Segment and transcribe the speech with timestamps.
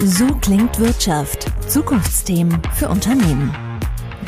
[0.00, 1.46] So klingt Wirtschaft.
[1.68, 3.54] Zukunftsthemen für Unternehmen.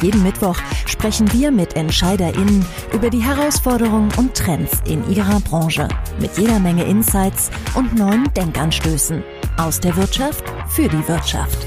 [0.01, 0.57] Jeden Mittwoch
[0.87, 5.89] sprechen wir mit EntscheiderInnen über die Herausforderungen und Trends in ihrer Branche.
[6.21, 9.23] Mit jeder Menge Insights und neuen Denkanstößen.
[9.59, 11.59] Aus der Wirtschaft für die Wirtschaft.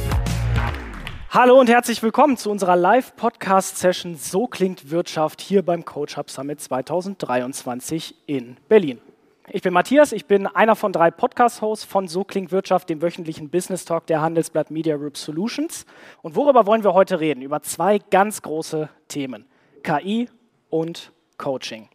[1.29, 6.59] Hallo und herzlich willkommen zu unserer Live-Podcast-Session So klingt Wirtschaft hier beim Coach Hub Summit
[6.59, 8.99] 2023 in Berlin.
[9.47, 13.49] Ich bin Matthias, ich bin einer von drei Podcast-Hosts von So klingt Wirtschaft, dem wöchentlichen
[13.49, 15.85] Business Talk der Handelsblatt Media Group Solutions.
[16.21, 17.41] Und worüber wollen wir heute reden?
[17.41, 19.47] Über zwei ganz große Themen:
[19.81, 20.29] KI
[20.69, 21.89] und Coaching.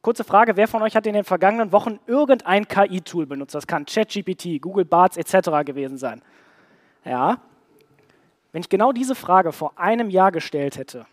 [0.00, 3.54] Kurze Frage, wer von euch hat in den vergangenen Wochen irgendein KI-Tool benutzt?
[3.54, 5.66] Das kann ChatGPT, Google Barts etc.
[5.66, 6.22] gewesen sein.
[7.04, 7.36] Ja,
[8.52, 11.06] wenn ich genau diese Frage vor einem Jahr gestellt hätte,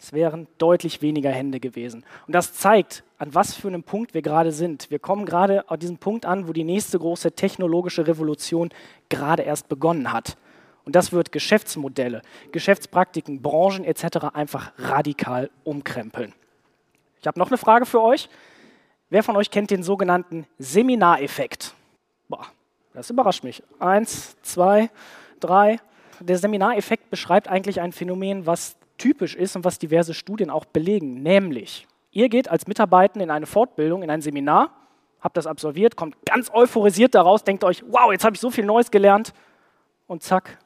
[0.00, 2.04] es wären deutlich weniger Hände gewesen.
[2.26, 4.90] Und das zeigt, an was für einem Punkt wir gerade sind.
[4.90, 8.70] Wir kommen gerade an diesem Punkt an, wo die nächste große technologische Revolution
[9.10, 10.38] gerade erst begonnen hat.
[10.86, 14.28] Und das wird Geschäftsmodelle, Geschäftspraktiken, Branchen etc.
[14.32, 16.32] einfach radikal umkrempeln.
[17.20, 18.30] Ich habe noch eine Frage für euch.
[19.10, 21.74] Wer von euch kennt den sogenannten Seminareffekt?
[22.26, 22.46] Boah,
[22.94, 23.62] das überrascht mich.
[23.78, 24.88] Eins, zwei,
[25.40, 25.78] drei.
[26.20, 31.22] Der Seminareffekt beschreibt eigentlich ein Phänomen, was typisch ist und was diverse Studien auch belegen,
[31.22, 34.70] nämlich ihr geht als Mitarbeiter in eine Fortbildung, in ein Seminar,
[35.20, 38.64] habt das absolviert, kommt ganz euphorisiert daraus, denkt euch, wow, jetzt habe ich so viel
[38.64, 39.32] Neues gelernt
[40.06, 40.58] und zack,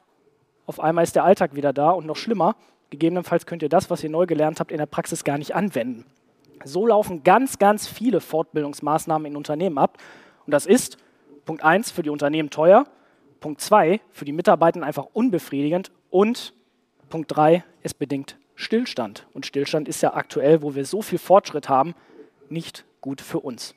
[0.65, 2.55] auf einmal ist der Alltag wieder da und noch schlimmer,
[2.89, 6.05] gegebenenfalls könnt ihr das, was ihr neu gelernt habt, in der Praxis gar nicht anwenden.
[6.63, 9.97] So laufen ganz, ganz viele Fortbildungsmaßnahmen in Unternehmen ab
[10.45, 10.97] und das ist
[11.45, 12.85] Punkt 1 für die Unternehmen teuer,
[13.39, 16.53] Punkt 2 für die Mitarbeiter einfach unbefriedigend und
[17.09, 19.27] Punkt 3, es bedingt Stillstand.
[19.33, 21.93] Und Stillstand ist ja aktuell, wo wir so viel Fortschritt haben,
[22.49, 23.75] nicht gut für uns.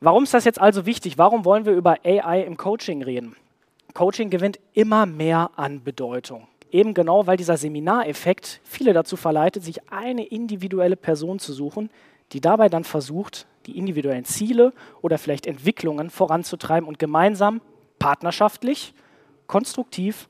[0.00, 1.18] Warum ist das jetzt also wichtig?
[1.18, 3.34] Warum wollen wir über AI im Coaching reden?
[3.94, 6.46] Coaching gewinnt immer mehr an Bedeutung.
[6.70, 11.90] Eben genau, weil dieser Seminareffekt viele dazu verleitet, sich eine individuelle Person zu suchen,
[12.32, 17.60] die dabei dann versucht, die individuellen Ziele oder vielleicht Entwicklungen voranzutreiben und gemeinsam,
[17.98, 18.94] partnerschaftlich,
[19.46, 20.28] konstruktiv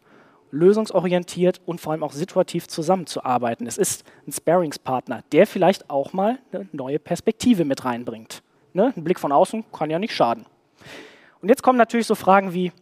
[0.50, 3.66] lösungsorientiert und vor allem auch situativ zusammenzuarbeiten.
[3.66, 8.42] Es ist ein Sparingspartner, der vielleicht auch mal eine neue Perspektive mit reinbringt.
[8.72, 8.92] Ne?
[8.96, 10.46] Ein Blick von außen kann ja nicht schaden.
[11.40, 12.72] Und jetzt kommen natürlich so Fragen wie,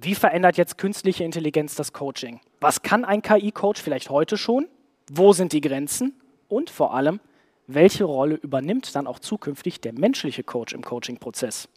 [0.00, 2.40] wie verändert jetzt künstliche Intelligenz das Coaching?
[2.60, 4.68] Was kann ein KI-Coach vielleicht heute schon?
[5.10, 6.14] Wo sind die Grenzen?
[6.48, 7.20] Und vor allem,
[7.66, 11.68] welche Rolle übernimmt dann auch zukünftig der menschliche Coach im Coaching-Prozess?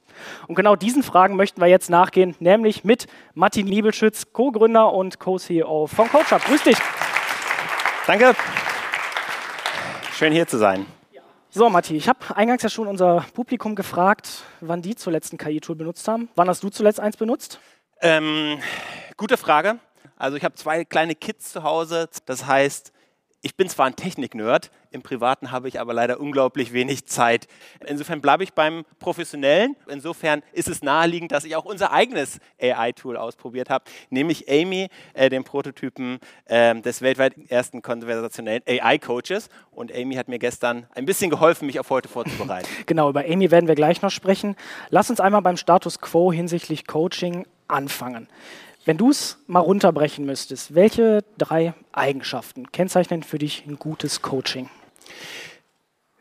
[0.48, 5.88] Und genau diesen Fragen möchten wir jetzt nachgehen, nämlich mit Martin Liebelschütz, Co-Gründer und Co-CEO
[5.88, 6.44] von CoachUp.
[6.46, 6.78] Grüß dich.
[8.08, 8.36] Danke.
[10.14, 10.86] Schön hier zu sein.
[11.52, 15.76] So, Matti, ich habe eingangs ja schon unser Publikum gefragt, wann die zuletzt ein KI-Tool
[15.76, 16.30] benutzt haben.
[16.36, 17.60] Wann hast du zuletzt eins benutzt?
[18.02, 18.60] Ähm,
[19.18, 19.80] gute Frage.
[20.16, 22.08] Also ich habe zwei kleine Kids zu Hause.
[22.28, 22.94] Das heißt,
[23.42, 27.48] ich bin zwar ein Technik-Nerd, im Privaten habe ich aber leider unglaublich wenig Zeit.
[27.86, 29.76] Insofern bleibe ich beim Professionellen.
[29.88, 35.30] Insofern ist es naheliegend, dass ich auch unser eigenes AI-Tool ausprobiert habe, nämlich Amy, äh,
[35.30, 39.50] den Prototypen äh, des weltweit ersten konversationellen AI-Coaches.
[39.72, 42.68] Und Amy hat mir gestern ein bisschen geholfen, mich auf heute vorzubereiten.
[42.88, 44.56] genau, über Amy werden wir gleich noch sprechen.
[44.90, 48.28] Lass uns einmal beim Status quo hinsichtlich Coaching anfangen.
[48.85, 54.69] Wenn du es mal runterbrechen müsstest, welche drei Eigenschaften kennzeichnen für dich ein gutes Coaching?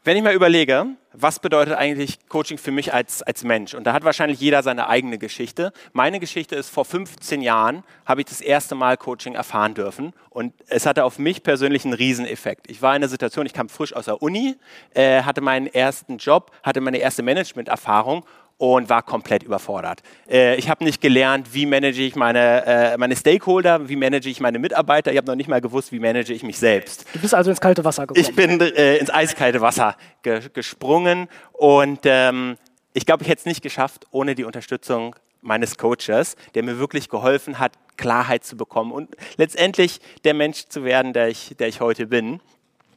[0.03, 3.75] Wenn ich mal überlege, was bedeutet eigentlich Coaching für mich als, als Mensch?
[3.75, 5.73] Und da hat wahrscheinlich jeder seine eigene Geschichte.
[5.93, 10.15] Meine Geschichte ist, vor 15 Jahren habe ich das erste Mal Coaching erfahren dürfen.
[10.31, 12.71] Und es hatte auf mich persönlich einen Rieseneffekt.
[12.71, 14.57] Ich war in der Situation, ich kam frisch aus der Uni,
[14.95, 18.25] äh, hatte meinen ersten Job, hatte meine erste Management-Erfahrung
[18.59, 20.03] und war komplett überfordert.
[20.29, 24.41] Äh, ich habe nicht gelernt, wie manage ich meine, äh, meine Stakeholder, wie manage ich
[24.41, 25.13] meine Mitarbeiter.
[25.13, 27.07] Ich habe noch nicht mal gewusst, wie manage ich mich selbst.
[27.13, 28.27] Du bist also ins kalte Wasser gekommen.
[28.29, 32.57] Ich bin äh, ins eiskalte Wasser ge gesprungen und ähm,
[32.95, 37.09] ich glaube, ich hätte es nicht geschafft ohne die Unterstützung meines Coaches, der mir wirklich
[37.09, 41.81] geholfen hat, Klarheit zu bekommen und letztendlich der Mensch zu werden, der ich, der ich
[41.81, 42.41] heute bin.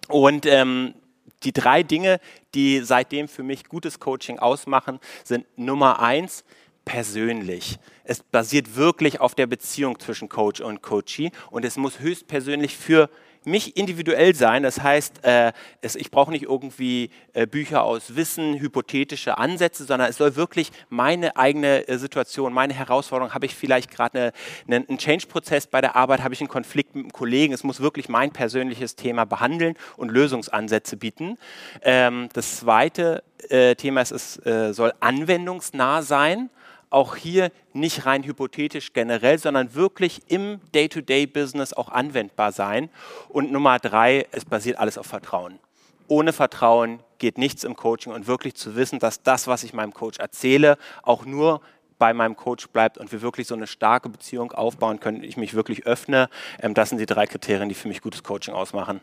[0.07, 0.95] Und ähm,
[1.43, 2.19] die drei Dinge,
[2.53, 6.43] die seitdem für mich gutes Coaching ausmachen, sind Nummer eins,
[6.85, 7.77] persönlich.
[8.03, 13.09] Es basiert wirklich auf der Beziehung zwischen Coach und Coachee und es muss höchstpersönlich für
[13.43, 14.63] mich individuell sein.
[14.63, 15.51] Das heißt, äh,
[15.81, 20.71] es, ich brauche nicht irgendwie äh, Bücher aus Wissen, hypothetische Ansätze, sondern es soll wirklich
[20.89, 23.33] meine eigene äh, Situation, meine Herausforderung.
[23.33, 24.33] Habe ich vielleicht gerade
[24.67, 26.23] eine, eine, einen Change-Prozess bei der Arbeit?
[26.23, 27.53] Habe ich einen Konflikt mit einem Kollegen?
[27.53, 31.38] Es muss wirklich mein persönliches Thema behandeln und Lösungsansätze bieten.
[31.81, 36.49] Ähm, das zweite äh, Thema ist, es äh, soll anwendungsnah sein.
[36.91, 42.89] Auch hier nicht rein hypothetisch generell, sondern wirklich im Day-to-Day-Business auch anwendbar sein.
[43.29, 45.59] Und Nummer drei, es basiert alles auf Vertrauen.
[46.07, 49.93] Ohne Vertrauen geht nichts im Coaching und wirklich zu wissen, dass das, was ich meinem
[49.93, 51.61] Coach erzähle, auch nur
[51.97, 55.53] bei meinem Coach bleibt und wir wirklich so eine starke Beziehung aufbauen können, ich mich
[55.53, 56.29] wirklich öffne.
[56.59, 59.01] Ähm, das sind die drei Kriterien, die für mich gutes Coaching ausmachen.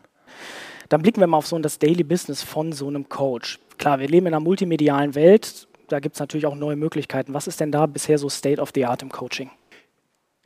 [0.89, 3.59] Dann blicken wir mal auf so das Daily Business von so einem Coach.
[3.77, 7.33] Klar, wir leben in einer multimedialen Welt da gibt es natürlich auch neue Möglichkeiten.
[7.33, 9.49] Was ist denn da bisher so State of the Art im Coaching?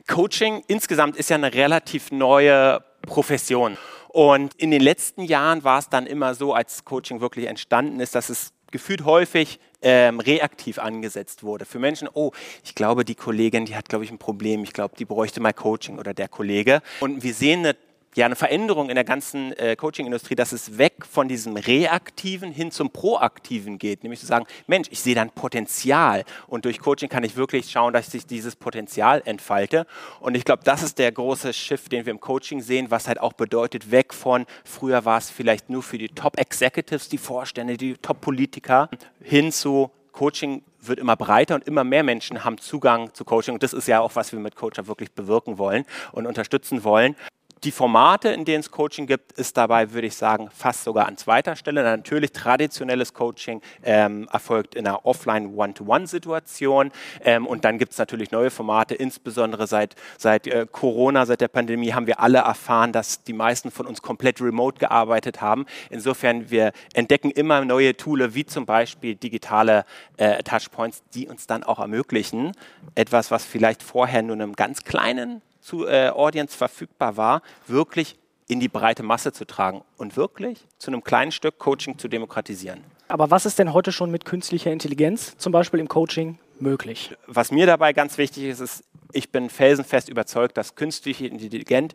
[0.06, 3.76] Coaching insgesamt ist ja eine relativ neue Profession.
[4.08, 8.14] Und in den letzten Jahren war es dann immer so, als Coaching wirklich entstanden ist,
[8.14, 11.64] dass es gefühlt häufig ähm, reaktiv angesetzt wurde.
[11.64, 12.32] Für Menschen, oh,
[12.64, 14.64] ich glaube, die Kollegin, die hat, glaube ich, ein Problem.
[14.64, 16.80] Ich glaube, die bräuchte mal Coaching oder der Kollege.
[17.00, 17.76] Und wir sehen eine
[18.14, 22.70] ja eine Veränderung in der ganzen äh, Coaching-Industrie, dass es weg von diesem Reaktiven hin
[22.70, 24.02] zum Proaktiven geht.
[24.02, 27.92] Nämlich zu sagen, Mensch, ich sehe dann Potenzial und durch Coaching kann ich wirklich schauen,
[27.92, 29.86] dass sich dieses Potenzial entfalte.
[30.20, 33.20] Und ich glaube, das ist der große Shift, den wir im Coaching sehen, was halt
[33.20, 37.94] auch bedeutet, weg von, früher war es vielleicht nur für die Top-Executives, die Vorstände, die
[37.94, 38.88] Top-Politiker,
[39.20, 43.54] hin zu Coaching wird immer breiter und immer mehr Menschen haben Zugang zu Coaching.
[43.54, 47.16] Und das ist ja auch, was wir mit Coacher wirklich bewirken wollen und unterstützen wollen.
[47.64, 51.16] Die Formate, in denen es Coaching gibt, ist dabei, würde ich sagen, fast sogar an
[51.16, 51.82] zweiter Stelle.
[51.82, 56.92] Natürlich traditionelles Coaching ähm, erfolgt in einer Offline One-to-One-Situation
[57.24, 61.48] ähm, und dann gibt es natürlich neue Formate, insbesondere seit, seit äh, Corona, seit der
[61.48, 65.64] Pandemie haben wir alle erfahren, dass die meisten von uns komplett remote gearbeitet haben.
[65.88, 69.86] Insofern, wir entdecken immer neue Tools, wie zum Beispiel digitale
[70.18, 72.52] äh, Touchpoints, die uns dann auch ermöglichen,
[72.94, 78.16] etwas, was vielleicht vorher nur einem ganz kleinen zu äh, Audience verfügbar war, wirklich
[78.48, 82.84] in die breite Masse zu tragen und wirklich zu einem kleinen Stück Coaching zu demokratisieren.
[83.08, 87.16] Aber was ist denn heute schon mit künstlicher Intelligenz, zum Beispiel im Coaching, möglich?
[87.26, 91.94] Was mir dabei ganz wichtig ist, ist, ich bin felsenfest überzeugt, dass künstliche Intelligenz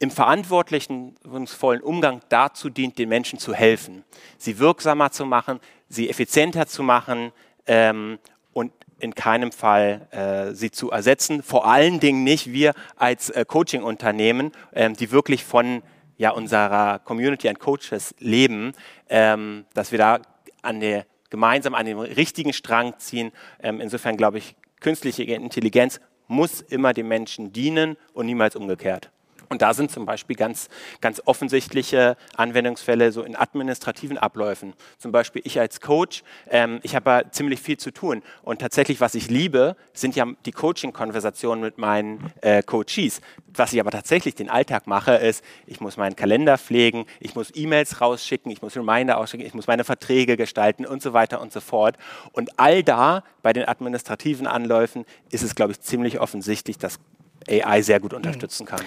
[0.00, 4.04] im verantwortungsvollen Umgang dazu dient, den Menschen zu helfen,
[4.38, 7.32] sie wirksamer zu machen, sie effizienter zu machen
[7.66, 8.18] ähm,
[8.52, 11.42] und in keinem Fall äh, sie zu ersetzen.
[11.42, 15.82] Vor allen Dingen nicht wir als äh, Coaching-Unternehmen, ähm, die wirklich von
[16.16, 18.72] ja, unserer Community an Coaches leben,
[19.08, 20.20] ähm, dass wir da
[20.62, 23.32] an der, gemeinsam an den richtigen Strang ziehen.
[23.62, 29.10] Ähm, insofern glaube ich, künstliche Intelligenz muss immer dem Menschen dienen und niemals umgekehrt.
[29.48, 30.68] Und da sind zum Beispiel ganz,
[31.00, 34.74] ganz offensichtliche Anwendungsfälle so in administrativen Abläufen.
[34.98, 38.22] Zum Beispiel ich als Coach, ähm, ich habe ja ziemlich viel zu tun.
[38.42, 43.20] Und tatsächlich, was ich liebe, sind ja die Coaching-Konversationen mit meinen äh, Coaches.
[43.54, 47.50] Was ich aber tatsächlich den Alltag mache, ist, ich muss meinen Kalender pflegen, ich muss
[47.54, 51.52] E-Mails rausschicken, ich muss Reminder ausschicken, ich muss meine Verträge gestalten und so weiter und
[51.52, 51.96] so fort.
[52.32, 57.00] Und all da bei den administrativen Anläufen ist es, glaube ich, ziemlich offensichtlich, dass
[57.48, 58.80] AI sehr gut unterstützen kann.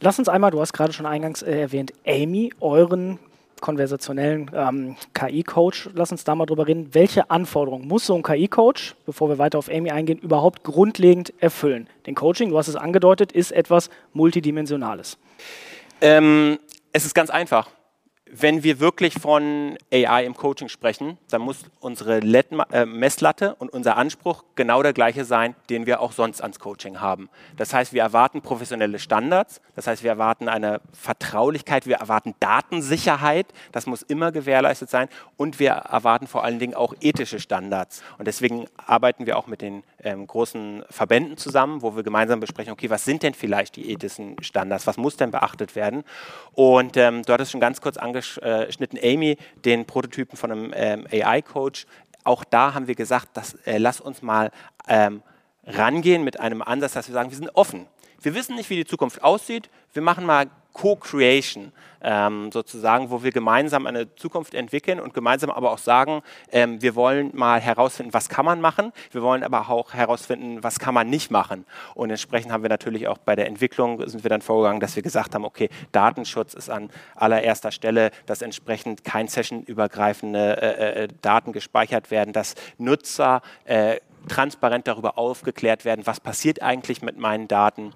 [0.00, 3.18] Lass uns einmal, du hast gerade schon eingangs äh, erwähnt, Amy, euren
[3.60, 5.90] konversationellen ähm, KI-Coach.
[5.94, 6.90] Lass uns da mal drüber reden.
[6.92, 11.88] Welche Anforderungen muss so ein KI-Coach, bevor wir weiter auf Amy eingehen, überhaupt grundlegend erfüllen?
[12.06, 15.16] Denn Coaching, du hast es angedeutet, ist etwas Multidimensionales.
[16.00, 16.58] Ähm,
[16.92, 17.70] es ist ganz einfach
[18.40, 23.96] wenn wir wirklich von AI im Coaching sprechen, dann muss unsere äh, Messlatte und unser
[23.96, 27.28] Anspruch genau der gleiche sein, den wir auch sonst ans Coaching haben.
[27.56, 33.46] Das heißt, wir erwarten professionelle Standards, das heißt, wir erwarten eine Vertraulichkeit, wir erwarten Datensicherheit,
[33.72, 38.02] das muss immer gewährleistet sein und wir erwarten vor allen Dingen auch ethische Standards.
[38.18, 42.72] Und deswegen arbeiten wir auch mit den ähm, großen Verbänden zusammen, wo wir gemeinsam besprechen,
[42.72, 46.04] okay, was sind denn vielleicht die ethischen Standards, was muss denn beachtet werden?
[46.52, 51.06] Und ähm, du hattest schon ganz kurz angesprochen, angeschnitten, Amy, den Prototypen von einem ähm,
[51.10, 51.86] AI-Coach.
[52.24, 54.50] Auch da haben wir gesagt, dass, äh, lass uns mal
[54.88, 55.22] ähm,
[55.64, 57.86] rangehen mit einem Ansatz, dass wir sagen, wir sind offen.
[58.20, 59.70] Wir wissen nicht, wie die Zukunft aussieht.
[59.92, 65.70] Wir machen mal Co-Creation ähm, sozusagen, wo wir gemeinsam eine Zukunft entwickeln und gemeinsam aber
[65.70, 66.20] auch sagen,
[66.52, 70.78] ähm, wir wollen mal herausfinden, was kann man machen, wir wollen aber auch herausfinden, was
[70.78, 71.64] kann man nicht machen.
[71.94, 75.02] Und entsprechend haben wir natürlich auch bei der Entwicklung sind wir dann vorgegangen, dass wir
[75.02, 81.52] gesagt haben, okay, Datenschutz ist an allererster Stelle, dass entsprechend kein sessionübergreifende äh, äh, Daten
[81.52, 83.96] gespeichert werden, dass Nutzer äh,
[84.28, 87.94] transparent darüber aufgeklärt werden, was passiert eigentlich mit meinen Daten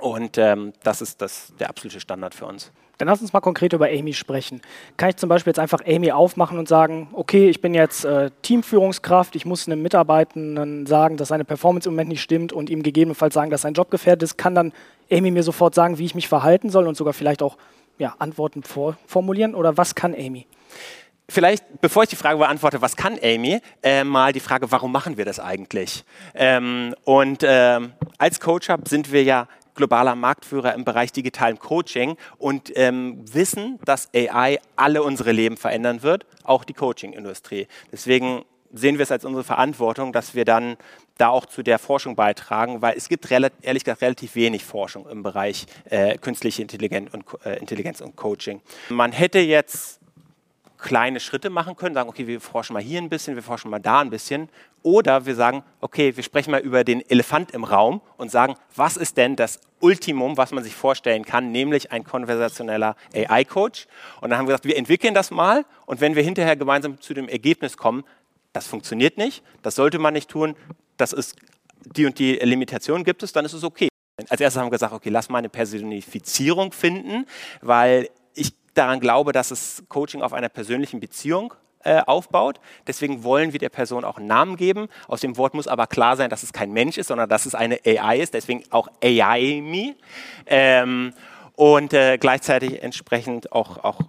[0.00, 2.72] und ähm, das ist das, der absolute Standard für uns.
[2.98, 4.60] Dann lass uns mal konkret über Amy sprechen.
[4.96, 8.30] Kann ich zum Beispiel jetzt einfach Amy aufmachen und sagen, okay, ich bin jetzt äh,
[8.42, 12.82] Teamführungskraft, ich muss einem Mitarbeitenden sagen, dass seine Performance im Moment nicht stimmt und ihm
[12.82, 14.72] gegebenenfalls sagen, dass sein Job gefährdet ist, kann dann
[15.10, 17.56] Amy mir sofort sagen, wie ich mich verhalten soll und sogar vielleicht auch
[17.98, 19.54] ja, Antworten vorformulieren?
[19.54, 20.46] Oder was kann Amy?
[21.28, 25.16] Vielleicht, bevor ich die Frage beantworte, was kann Amy, äh, mal die Frage, warum machen
[25.16, 26.04] wir das eigentlich?
[26.34, 32.16] Ähm, und ähm, als Coach Hub sind wir ja globaler Marktführer im Bereich digitalen Coaching
[32.38, 37.66] und ähm, wissen, dass AI alle unsere Leben verändern wird, auch die Coaching-Industrie.
[37.92, 40.76] Deswegen sehen wir es als unsere Verantwortung, dass wir dann
[41.16, 45.22] da auch zu der Forschung beitragen, weil es gibt ehrlich gesagt relativ wenig Forschung im
[45.22, 48.60] Bereich äh, künstliche Intelligenz und, äh, Intelligenz und Coaching.
[48.88, 50.00] Man hätte jetzt
[50.78, 53.78] kleine Schritte machen können, sagen, okay, wir forschen mal hier ein bisschen, wir forschen mal
[53.78, 54.48] da ein bisschen.
[54.82, 58.96] Oder wir sagen, okay, wir sprechen mal über den Elefant im Raum und sagen, was
[58.96, 63.86] ist denn das Ultimum, was man sich vorstellen kann, nämlich ein konversationeller AI-Coach.
[64.20, 67.14] Und dann haben wir gesagt, wir entwickeln das mal und wenn wir hinterher gemeinsam zu
[67.14, 68.04] dem Ergebnis kommen,
[68.52, 70.54] das funktioniert nicht, das sollte man nicht tun,
[70.96, 71.36] das ist
[71.84, 73.88] die und die Limitation gibt es, dann ist es okay.
[74.28, 77.26] Als erstes haben wir gesagt, okay, lass mal eine Personifizierung finden,
[77.60, 78.08] weil
[78.74, 81.54] daran glaube, dass es Coaching auf einer persönlichen Beziehung
[81.84, 82.60] äh, aufbaut.
[82.86, 84.88] Deswegen wollen wir der Person auch einen Namen geben.
[85.06, 87.54] Aus dem Wort muss aber klar sein, dass es kein Mensch ist, sondern dass es
[87.54, 88.34] eine AI ist.
[88.34, 89.94] Deswegen auch AI-Me.
[90.46, 91.12] Ähm,
[91.56, 94.00] und äh, gleichzeitig entsprechend auch, auch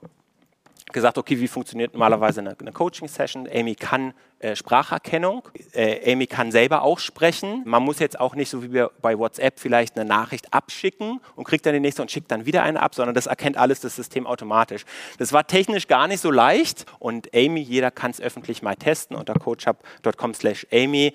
[0.92, 3.48] gesagt, okay, wie funktioniert normalerweise eine, eine Coaching-Session?
[3.54, 4.14] Amy kann
[4.46, 5.42] äh, Spracherkennung,
[5.74, 7.64] äh, Amy kann selber auch sprechen.
[7.66, 11.66] Man muss jetzt auch nicht so wie bei WhatsApp vielleicht eine Nachricht abschicken und kriegt
[11.66, 14.28] dann die nächste und schickt dann wieder eine ab, sondern das erkennt alles das System
[14.28, 14.86] automatisch.
[15.18, 19.16] Das war technisch gar nicht so leicht und Amy, jeder kann es öffentlich mal testen
[19.16, 21.14] unter coachhub.com slash Amy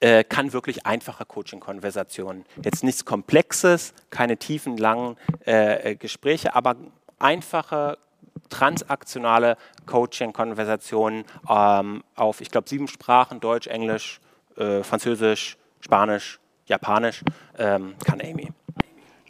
[0.00, 2.46] äh, kann wirklich einfache Coaching-Konversationen.
[2.62, 5.16] Jetzt nichts Komplexes, keine tiefen, langen
[5.46, 6.76] äh, äh Gespräche, aber
[7.18, 7.98] einfache
[8.48, 14.20] transaktionale Coaching-Konversationen ähm, auf, ich glaube, sieben Sprachen, Deutsch, Englisch,
[14.56, 17.22] äh, Französisch, Spanisch, Japanisch,
[17.58, 18.50] ähm, kann Amy.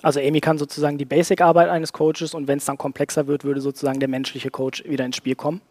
[0.02, 3.60] Also Amy kann sozusagen die Basic-Arbeit eines Coaches und wenn es dann komplexer wird, würde
[3.60, 5.62] sozusagen der menschliche Coach wieder ins Spiel kommen?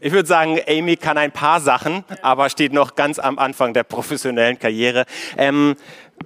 [0.00, 3.82] Ich würde sagen, Amy kann ein paar Sachen, aber steht noch ganz am Anfang der
[3.82, 5.06] professionellen Karriere.
[5.36, 5.74] Ähm,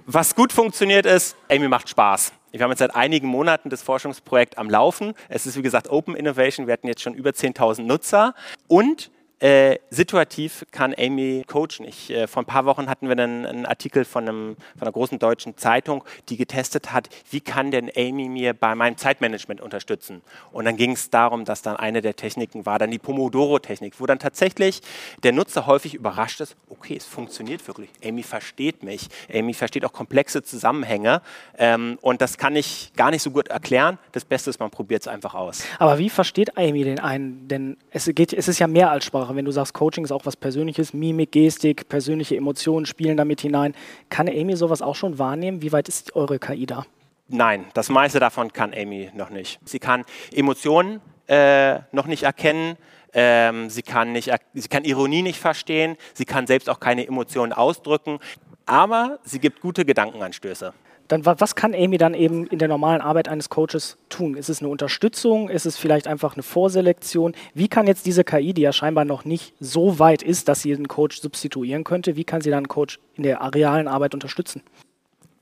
[0.05, 2.33] was gut funktioniert ist, Amy macht Spaß.
[2.53, 5.15] Wir haben jetzt seit einigen Monaten das Forschungsprojekt am Laufen.
[5.27, 6.67] Es ist, wie gesagt, Open Innovation.
[6.67, 8.35] Wir hatten jetzt schon über 10.000 Nutzer.
[8.67, 9.09] Und
[9.39, 11.85] äh, situativ kann Amy coachen.
[11.85, 14.91] Ich, äh, vor ein paar Wochen hatten wir einen, einen Artikel von, einem, von, einer
[14.91, 20.21] großen deutschen Zeitung, die getestet hat, wie kann denn Amy mir bei meinem Zeitmanagement unterstützen.
[20.53, 24.05] Und dann ging es darum, dass dann eine der Techniken war, dann die Pomodoro-Technik, wo
[24.05, 24.81] dann tatsächlich
[25.23, 27.89] der Nutzer häufig überrascht ist, okay, es funktioniert wirklich.
[28.03, 29.09] Amy versteht mich.
[29.33, 31.21] Amy versteht auch komplexe Zusammenhänge.
[31.57, 33.97] Ähm, und das kann ich gar nicht so gut erklären.
[34.13, 35.63] Das Beste ist, man probiert es einfach aus.
[35.79, 37.47] Aber wie versteht Amy den einen?
[37.47, 39.32] Denn es, geht, es ist ja mehr als Sprache.
[39.33, 39.35] Sprache.
[39.35, 43.73] Wenn du sagst, Coaching ist auch was Persönliches, Mimik, Gestik, persönliche Emotionen spielen damit hinein.
[44.09, 45.61] Kann Amy sowas auch schon wahrnehmen?
[45.61, 46.85] Wie weit ist eure KI da?
[47.27, 49.59] Nein, das meiste davon kann Amy noch nicht.
[49.65, 52.77] Sie kann Emotionen äh, noch nicht erkennen.
[53.15, 55.97] Ähm, sie, kann nicht, sie kann Ironie nicht verstehen.
[56.13, 58.19] Sie kann selbst auch keine Emotionen ausdrücken.
[58.65, 60.73] Aber sie gibt gute Gedankenanstöße
[61.07, 64.35] dann was kann Amy dann eben in der normalen Arbeit eines Coaches tun?
[64.35, 65.49] Ist es eine Unterstützung?
[65.49, 67.35] Ist es vielleicht einfach eine Vorselektion?
[67.53, 70.73] Wie kann jetzt diese KI, die ja scheinbar noch nicht so weit ist, dass sie
[70.73, 74.63] einen Coach substituieren könnte, wie kann sie dann einen Coach in der realen Arbeit unterstützen?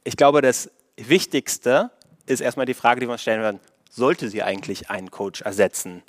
[0.03, 1.91] Ich glaube, das Wichtigste
[2.25, 3.59] ist erstmal die Frage, die wir uns stellen werden,
[3.89, 6.01] sollte sie eigentlich einen Coach ersetzen?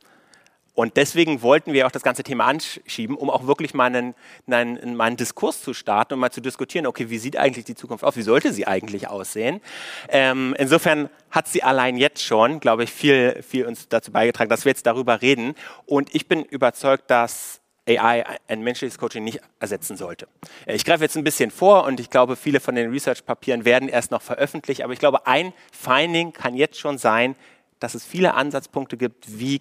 [0.75, 4.15] Und deswegen wollten wir auch das ganze Thema anschieben, um auch wirklich mal einen,
[4.51, 8.05] einen, einen Diskurs zu starten und mal zu diskutieren, okay, wie sieht eigentlich die Zukunft
[8.05, 9.61] aus, wie sollte sie eigentlich aussehen.
[10.09, 14.65] Ähm, insofern hat sie allein jetzt schon, glaube ich, viel, viel uns dazu beigetragen, dass
[14.65, 15.55] wir jetzt darüber reden.
[15.85, 20.29] Und ich bin überzeugt, dass AI ein menschliches Coaching nicht ersetzen sollte.
[20.67, 23.89] Äh, ich greife jetzt ein bisschen vor und ich glaube, viele von den Research-Papieren werden
[23.89, 27.35] erst noch veröffentlicht, aber ich glaube, ein Finding kann jetzt schon sein,
[27.81, 29.61] dass es viele Ansatzpunkte gibt, wie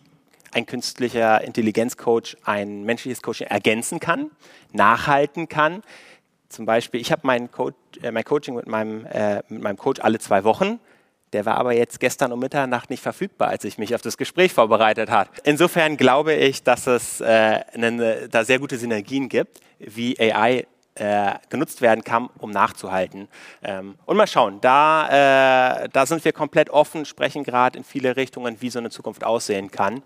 [0.53, 4.31] ein künstlicher Intelligenzcoach ein menschliches Coaching ergänzen kann,
[4.71, 5.83] nachhalten kann.
[6.49, 10.01] Zum Beispiel, ich habe mein, Co äh, mein, Coaching mit meinem, äh, mit meinem Coach
[10.01, 10.79] alle zwei Wochen.
[11.33, 14.51] Der war aber jetzt gestern um Mitternacht nicht verfügbar, als ich mich auf das Gespräch
[14.51, 15.29] vorbereitet habe.
[15.45, 20.65] Insofern glaube ich, dass es äh, eine, da sehr gute Synergien gibt, wie AI
[20.95, 23.29] äh, genutzt werden kann, um nachzuhalten.
[23.63, 28.17] Ähm, und mal schauen, da, äh, da sind wir komplett offen, sprechen gerade in viele
[28.17, 30.03] Richtungen, wie so eine Zukunft aussehen kann.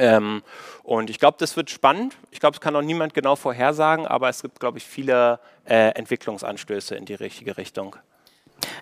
[0.00, 0.42] Ähm,
[0.82, 2.16] und ich glaube, das wird spannend.
[2.30, 5.90] Ich glaube, es kann noch niemand genau vorhersagen, aber es gibt, glaube ich, viele äh,
[5.90, 7.96] Entwicklungsanstöße in die richtige Richtung.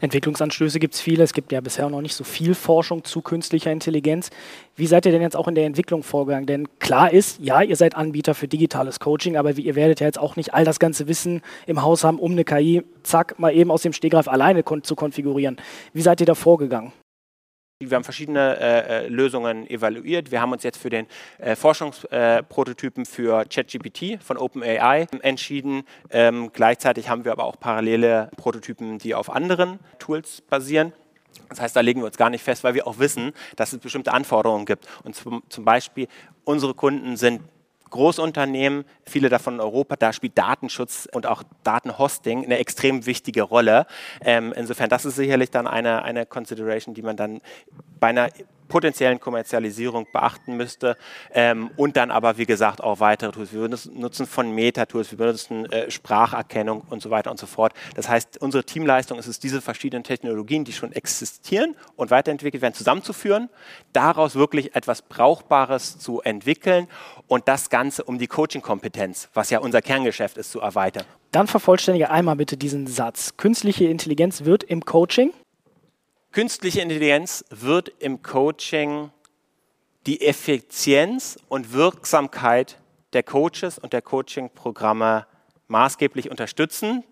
[0.01, 1.25] Entwicklungsanstöße gibt es viele.
[1.25, 4.31] Es gibt ja bisher noch nicht so viel Forschung zu künstlicher Intelligenz.
[4.75, 6.47] Wie seid ihr denn jetzt auch in der Entwicklung vorgegangen?
[6.47, 10.19] Denn klar ist, ja, ihr seid Anbieter für digitales Coaching, aber ihr werdet ja jetzt
[10.19, 13.71] auch nicht all das ganze Wissen im Haus haben, um eine KI, zack, mal eben
[13.71, 15.57] aus dem Stegreif alleine kon zu konfigurieren.
[15.93, 16.93] Wie seid ihr da vorgegangen?
[17.79, 20.31] Wir haben verschiedene äh, äh, Lösungen evaluiert.
[20.31, 21.07] Wir haben uns jetzt für den
[21.37, 25.83] äh, Forschungsprototypen äh, für ChatGPT von OpenAI entschieden.
[26.09, 30.95] Ähm, gleichzeitig haben wir aber auch parallele Prototypen, die auf anderen Tools basieren.
[31.51, 33.79] Das heißt, da legen wir uns gar nicht fest, weil wir auch wissen, dass es
[33.79, 34.89] bestimmte Anforderungen gibt.
[35.05, 36.09] Und zum, zum Beispiel,
[36.45, 37.43] unsere Kunden sind
[37.91, 43.87] Großunternehmen, viele davon in Europa, da spielt Datenschutz und auch Datenhosting eine extrem wichtige Rolle.
[44.23, 47.41] Ähm, insofern, das ist sicherlich dann eine, eine Consideration, die man dann
[48.01, 48.29] bei einer
[48.69, 50.97] potenziellen Kommerzialisierung beachten müsste.
[51.33, 53.53] Ähm, und dann aber, wie gesagt, auch weitere Tools.
[53.53, 57.73] Wir nutzen von Meta-Tools, wir benutzen äh, Spracherkennung und so weiter und so fort.
[57.95, 62.75] Das heißt, unsere Teamleistung ist es, diese verschiedenen Technologien, die schon existieren und weiterentwickelt werden,
[62.75, 63.49] zusammenzuführen,
[63.93, 66.89] daraus wirklich etwas Brauchbares zu entwickeln
[67.27, 71.05] und das Ganze um die Coaching-Kompetenz, was ja unser Kerngeschäft ist, zu erweitern.
[71.33, 73.37] Dann vervollständige einmal bitte diesen Satz.
[73.37, 75.33] Künstliche Intelligenz wird im Coaching
[76.33, 79.11] Künstliche Intelligenz wird im Coaching
[80.07, 82.79] die Effizienz und Wirksamkeit
[83.13, 85.27] der Coaches und der Coaching-Programme
[85.69, 87.05] maßgeblich unterstützen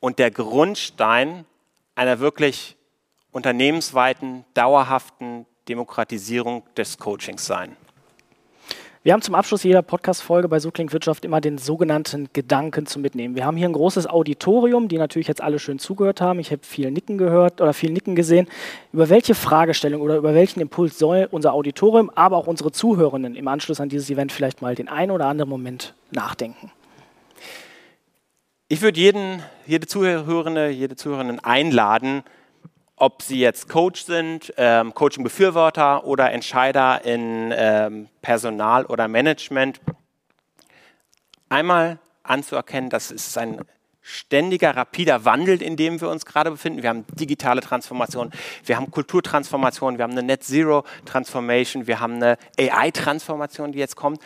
[0.00, 1.46] und der Grundstein
[1.94, 2.76] einer wirklich
[3.30, 7.76] unternehmensweiten, dauerhaften Demokratisierung des Coachings sein.
[9.04, 13.00] Wir haben zum Abschluss jeder Podcast-Folge bei So klingt Wirtschaft immer den sogenannten Gedanken zu
[13.00, 13.34] mitnehmen.
[13.34, 16.38] Wir haben hier ein großes Auditorium, die natürlich jetzt alle schön zugehört haben.
[16.38, 18.46] Ich habe viel Nicken gehört oder viel Nicken gesehen.
[18.92, 23.48] Über welche Fragestellung oder über welchen Impuls soll unser Auditorium, aber auch unsere Zuhörenden im
[23.48, 26.70] Anschluss an dieses Event vielleicht mal den einen oder anderen Moment nachdenken?
[28.68, 32.22] Ich würde jeden, jede Zuhörende, jede Zuhörenden einladen,
[32.96, 39.80] ob sie jetzt Coach sind, ähm, Coaching-Befürworter oder Entscheider in ähm, Personal oder Management,
[41.48, 43.60] einmal anzuerkennen, dass es ein
[44.02, 46.82] ständiger, rapider Wandel, in dem wir uns gerade befinden.
[46.82, 48.30] Wir haben digitale Transformation,
[48.64, 53.96] wir haben Kulturtransformation, wir haben eine Net Zero Transformation, wir haben eine AI-Transformation, die jetzt
[53.96, 54.20] kommt.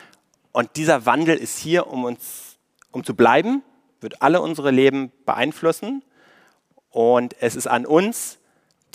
[0.53, 2.57] Und dieser Wandel ist hier, um uns,
[2.91, 3.63] um zu bleiben,
[4.01, 6.03] wird alle unsere Leben beeinflussen.
[6.89, 8.39] Und es ist an uns,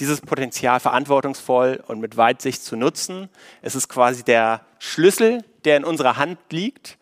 [0.01, 3.29] dieses Potenzial verantwortungsvoll und mit Weitsicht zu nutzen.
[3.61, 6.97] Es ist quasi der Schlüssel, der in unserer Hand liegt.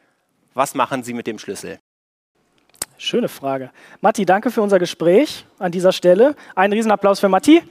[0.54, 1.80] Was machen Sie mit dem Schlüssel?
[2.98, 3.72] Schöne Frage.
[4.02, 6.36] Matti, danke für unser Gespräch an dieser Stelle.
[6.54, 7.64] Einen Riesenapplaus für Matti.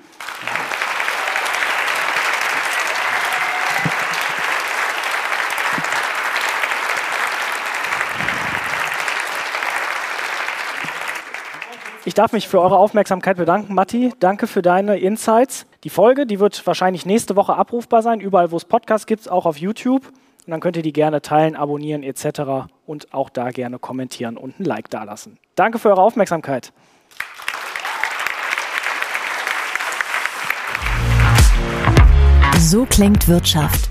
[12.19, 14.13] Darf mich für eure Aufmerksamkeit bedanken, Matti.
[14.19, 15.67] Danke für deine Insights.
[15.85, 19.47] Die Folge, die wird wahrscheinlich nächste Woche abrufbar sein, überall, wo es Podcasts gibt, auch
[19.47, 20.05] auf YouTube.
[20.07, 22.69] Und dann könnt ihr die gerne teilen, abonnieren etc.
[22.87, 25.39] und auch da gerne kommentieren und ein Like dalassen.
[25.55, 26.73] Danke für eure Aufmerksamkeit.
[32.59, 33.91] So klingt Wirtschaft.